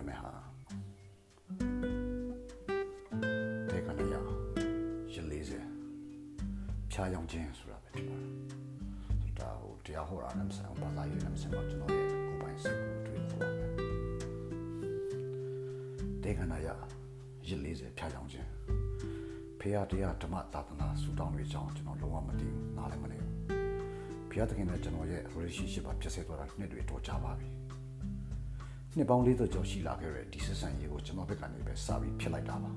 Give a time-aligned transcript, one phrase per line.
[0.00, 0.30] ပြောမယ်ဟာ
[3.70, 4.14] တေကနရ
[5.14, 5.58] ရလေးစေ
[6.90, 13.66] ဖြားယောင်ခြင်းဆိုတာပဲဖြစ်ပါတယ်ဒါဟိုတရားဟောတာလည်းမဆိုင်ဘာသာရေးလည်းမဆိုင်တော့ကျွန်တော်ရဲ့ကိုယ်ပိုင်စိတ်ကိုတွေ့ခေါ်ပါပဲ
[16.22, 16.68] တေကနရ
[17.48, 18.48] ရလေးစေဖြားယောင်ခြင်း
[19.60, 23.34] ဖေရတရားဓမ္မသာသနာစူတောင်းတွေကြောင့်ကျွန်တော်လုံးဝမသိဘူးနားလည်းမလဲဘူး
[24.30, 27.48] ဘုရားသခင်နဲ့ကျွန်တော်ရဲ့ relationship ကပြည့်စည်သွားတာနှစ်တွေတော်ကြပါပြီ
[28.96, 32.70] နှစ်ပေါင်းလေးတော့ကြော်ရှိလာခဲ့တဲ့ဒီဆက်ဆံရေးကိုကျွန်တော်ဘက်ကနေပဲစပြီးဖြစ်လိုက်တာပါ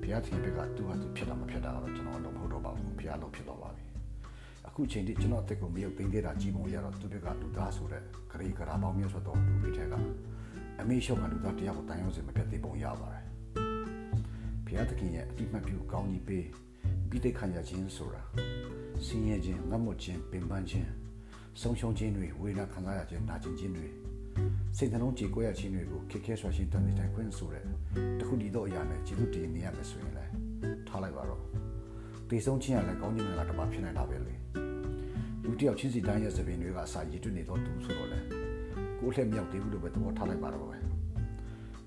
[0.00, 3.84] ဘုရားသခင်ဘက်ကသူ့ဟာသူဖြစ်တာမဖြစ်တာတော့ကျွန်တော်လုံးမဟုတ်တော့ပါဘူးဘုရားလုံးဖြစ်တော့ပါပြီ
[4.66, 9.94] အခုချိန်ထိကျွန်တော်အသက်ကိုမရုပ်သိမ်းသေးတာကြီးပုံရတော့သူတွေကလူသားဆိုတဲ့ဂရေဂရာပေါင်းမျိုးဆိုတော့လူတွေထဲက
[10.80, 13.24] အမေရှုံကလူသားတရားကိုတန်ရုံးစင်မပြတ်သေးပုံရပါတယ်
[14.66, 16.46] ဘုရားသခင်ရဲ့အတိမတ်ပြုကောင်းကြီးပေး
[17.08, 18.22] ပြီးတိတ်ခံရခြင်းဆိုတာ
[19.06, 20.88] ဆင်းရဲခြင်းငတ်မွတ်ခြင်းပင်ပန်းခြင်း
[21.60, 23.88] ဆုံးရှုံးခြင်းတွေဝေဒနာခံစားရခြင်းနာကျင်ခြင်းတွေ
[24.78, 27.64] စိတ်နှလုံးကြေကွဲရခြင်းတွေကိုခက်ခဲဆွာရှင်းတန်နေတိုင်းခွင့်ဆိုတဲ့
[28.18, 30.30] တခုတည်းသောအရာနဲ့ကျေးဇူးတင်နေရမယ်ဆိုရင်လည်း
[30.88, 31.40] ထားလိုက်ပါတော့
[32.30, 34.34] တေဆုံးခြင်းရလည်းကောင်းခြင်းကတပါဖြစ်နိုင်တာပဲလေ
[35.44, 38.18] လူတယောက်ချင်းစီတိုင်းရဲ့သပင်တွေကအစာရည်တွနေတော့သူဆိုတော့လေ
[39.00, 40.76] ကိုယ်လှည့်မြောက်သေးဘူးလို့ပဲသဘောထားလိုက်ပါတော့ပဲ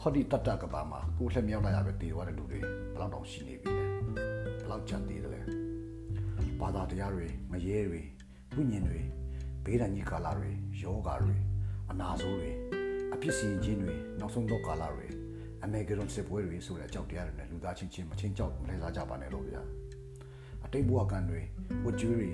[0.00, 3.84] ဟောဒီတတကဘာမှာကိုယ်လှည့်မြောက်လာရပဲတည်သွားတဲ့လူတွေဘယ်လောက်တောင်ရှိနေပြီလဲ
[4.58, 5.40] ဘယ်လောက်ကြံသေးတယ်လဲ
[6.60, 8.02] ဘာသာတရားတွေမရဲတွေ
[8.54, 9.00] ဝိညာဉ်တွေ
[9.64, 10.50] ဘေးဒဏ်ကြီးကာလတွေ
[10.82, 11.49] ယောဂါတွေ
[11.90, 12.50] အနာဆိုးတွေ
[13.14, 15.06] အပြစ်စီရင်ခြင်းတွေနောက်ဆုံးတော့ကာလတွေ
[15.64, 19.62] အမေဂရွန်စစ်ပွဲတွေဆိုတဲ့အကြောက်တရားတွေနဲ့လူသားချင်းချင်းမချင်းကြောက်မလဲစားကြပါနဲ့လို့ဗျာ
[20.64, 21.40] အတိတ်ဘဝကံတွေ
[21.84, 22.30] ဝတ်ကျူးတွေ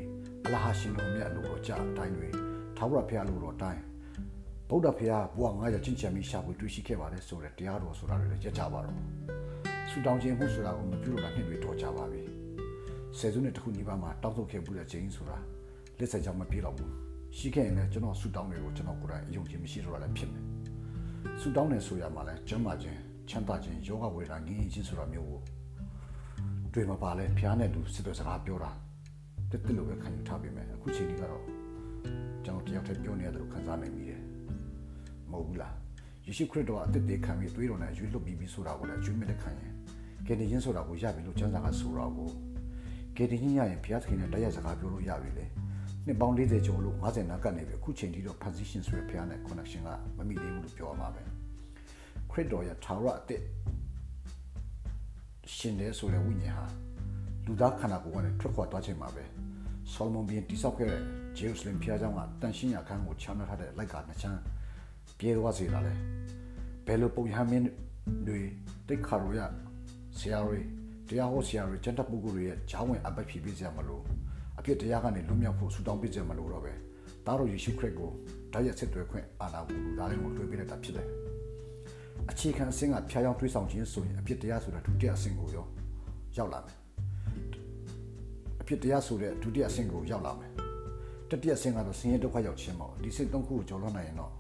[0.47, 2.29] အလဟာရှင်တော်မြတ်လို့တော့ကြာအတိုင်းတွေ
[2.77, 3.83] ထာဝရဘုရားလို့တော့တိုင်း
[4.69, 8.97] ဗုဒ္ဓဘုရားဘဝငါးရချင်းချမ်းပြီးရှာဖွေတွေ့ရှိခဲ့ပါတယ်ဆိုတဲ့တရားတော်ဆိုတာတွေလည်းကြက်ကြပါတော့
[9.91, 12.23] ဆူတောင်းခြင်းမှုဆိုတာကိုမပြုလို့တာနှစ်တွေတော်ကြပါပြီ
[13.19, 15.39] ဆယ်စုနှစ်တစ်ခုနီးပါးမှာတောင်းဆိုခဲ့မှုတဲ့ခြင်းဆိုတာ
[15.99, 16.93] လက်ဆက်ကြောင့်မပြေတော့ဘူး
[17.39, 20.45] ရှိခဲ့ရင်လည်းကျွန်တော်ဆူတောင်းတွေကိုကျွန်တော်ကိုယ်တိုင်အယုံကြည်မရှိတော့တာလည်းဖြစ်မယ်
[21.41, 22.99] ဆူတောင်းနေဆိုရမှာလဲကျမ်းမာခြင်း
[23.29, 25.41] ချမ်းသာခြင်းယောဂဝေဒနာငြိမ်းခြင်းဆိုတာမျိုးကို
[26.73, 28.71] တွေ့မှာပါလဲဖျားနဲ့တူစစ်တဲ့စကားပြောတာ
[29.51, 31.45] တက်တက်လို့ပဲခံယူထားပေမဲ့အခုချိန်ကြီးကတော့
[32.45, 34.23] ကျွန်တော်တယောက်တည်းပြောနေရတယ်လို့ခံစားနိုင်မိတယ်
[35.31, 35.75] မဟုတ်ဘူးလား
[36.27, 39.73] ယေရှုခရစ်တော်အသက်သေးခံပြီးသွေးတော်နဲ့ရွေးလွတ်ပြီးပြီဆိုတာကိုလည်းအကျွေးမဲ့လက်ခံရင်
[40.27, 42.31] ကယ်တင်ခြင်းဆိုတာကိုရပြီလို့ကျမ်းစာကဆိုတော့ကို
[43.17, 45.47] ကယ်တင်ခြင်းရရင်ဘုရားသခင်နဲ့တရားစကားပြောလို့ရပြီလေ
[46.07, 51.23] နှစ်ပေါင်း40ကျော်လို့50နာကပ်နေပြီအခုချိန်ထိတော့ position ဆိုရဖျားနဲ့ connection ကမမိသေးဘူးလို့ပြောရမှာပဲ
[52.31, 53.43] ခရစ်တော်ရဲ့ထာဝရအသက်
[55.57, 56.67] ရှင်တယ်ဆိုတဲ့ဝိညာဉ်ဟာ
[57.47, 59.25] လူသားခန္ဓာကိုယ်ကနေထွက်ခွာသွားခြင်းမှာပဲ
[59.93, 61.01] ဆောလမုန်ဘုရင်တိဆောက်ခဲ့တဲ့
[61.37, 64.41] ဂျေရုဆလင်ဘုရားကျောင်းကတန်ရှင်းရာခန်းကိုချမ်းသာထားတဲ့လိုက်ကနှစ်ချမ်း
[65.19, 65.95] ပြေသွားစေတာလေ
[66.87, 67.65] ဘယ်လိုပုံရမင်း
[68.27, 68.41] တွေ
[68.89, 69.41] တိတ်ခါရရ
[70.19, 70.61] ဆရာတွေ
[71.09, 74.26] တရားဟောဆရာတွေကျန်တဲ့ပုဂ္ဂိုလ်တွေရဲ့ဂျောင်းဝင်အပတ်ဖြည့်ပေးကြမလို့အ
[74.67, 76.73] ပြစ်တရားကနေလွတ်မြောက်ဖို့ဆူတောင်းပေးကြမလို့တော့ပဲ
[77.27, 78.11] ဒါတော့ယေရှုခရစ်ကို
[78.53, 81.09] ဓာတ်ရက်ဆက်သွဲခွင့်အာဏာကိုလူသားတွေကိုလွှဲပေးလိုက်တာဖြစ်တယ်
[82.31, 85.67] အခြေခံအဆင့်ကဖျားယောင်းတွေးဆောင်ခြင်းဆိုရင်အပြစ်တရားဆိုတာဒုတိယအဆင့်ကိုရော
[86.37, 86.79] ရောက်လာမယ်
[88.61, 90.51] အပြစ်တရားဆိုတဲ့ဒုတိယအဆင့်ကိုရောက်လာမယ်
[91.31, 94.33] တတိယအဆင့်ကတော့ဆင်းရဲဒုက္ခရောက်ခြင်းပေါ့ဒီစိတ်သုံးခုကိုကျော်လွှတ်နိုင်ရင်တော့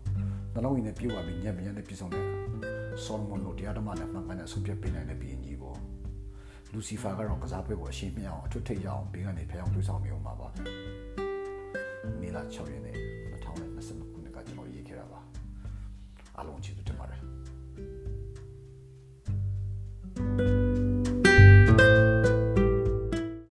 [0.54, 2.24] နှလုံးရင်းနဲ့ပြေဝပြီးညံ့ညံ့နဲ့ပြည့်စုံတဲ့
[3.04, 5.55] ဆောလမွန်တို့တရားဓမ္မနဲ့မှန်ကန်တဲ့အဆုံးဖြတ်ပေးနိုင်တဲ့ဘီရင်ကြီးပေါ့
[6.78, 10.48] လူစီဖာကတော့ကစားပွဲကိုအရှင်းမြအောင်အထွတ်ထိပ်ရအောင်ဘေးကနေဖျောင်းတွေးဆောင်နေအောင်ပါပါ
[12.20, 12.96] မေလာ6ရက်နေ့
[13.32, 15.20] 2020ခုနှစ်ကကျွန်တော်ရေးခဲ့တာပါ
[16.36, 17.05] အားလုံးကျေးဇူးတင်ပါ